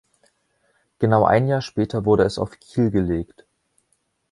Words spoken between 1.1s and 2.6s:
ein Jahr später wurde es auf